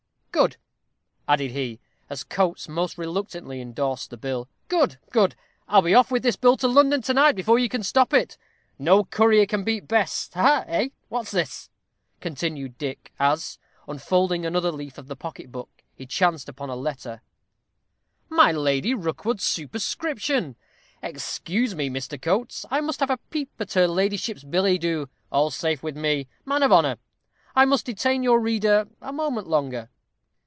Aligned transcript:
Good!" 0.33 0.55
added 1.27 1.51
he, 1.51 1.81
as 2.09 2.23
Coates 2.23 2.69
most 2.69 2.97
reluctantly 2.97 3.59
indorsed 3.59 4.09
the 4.11 4.17
bill. 4.17 4.47
"Good! 4.69 4.97
good! 5.11 5.35
I'll 5.67 5.81
be 5.81 5.93
off 5.93 6.09
with 6.09 6.23
this 6.23 6.37
bill 6.37 6.55
to 6.57 6.69
London 6.69 7.01
to 7.03 7.13
night, 7.13 7.35
before 7.35 7.59
you 7.59 7.67
can 7.67 7.83
stop 7.83 8.13
it. 8.13 8.37
No 8.79 9.03
courier 9.03 9.45
can 9.45 9.65
beat 9.65 9.89
Bess 9.89 10.31
ha, 10.33 10.41
ha! 10.41 10.63
Eh! 10.67 10.89
what's 11.09 11.31
this?" 11.31 11.69
continued 12.21 12.77
Dick, 12.77 13.11
as, 13.19 13.59
unfolding 13.89 14.45
another 14.45 14.71
leaf 14.71 14.97
of 14.97 15.07
the 15.09 15.17
pocket 15.17 15.51
book, 15.51 15.83
he 15.93 16.05
chanced 16.05 16.47
upon 16.47 16.69
a 16.69 16.77
letter; 16.77 17.21
"My 18.29 18.53
Lady 18.53 18.93
Rookwood's 18.93 19.43
superscription! 19.43 20.55
Excuse 21.03 21.75
me, 21.75 21.89
Mr. 21.89 22.19
Coates, 22.19 22.65
I 22.71 22.79
must 22.79 23.01
have 23.01 23.09
a 23.11 23.17
peep 23.17 23.51
at 23.59 23.73
her 23.73 23.85
ladyship's 23.87 24.45
billet 24.45 24.79
doux. 24.79 25.09
All's 25.29 25.55
safe 25.55 25.83
with 25.83 25.97
me 25.97 26.29
man 26.45 26.63
of 26.63 26.71
honor. 26.71 26.99
I 27.53 27.65
must 27.65 27.85
detain 27.85 28.23
your 28.23 28.39
reader 28.39 28.87
a 29.01 29.11
moment 29.11 29.47
longer." 29.47 29.89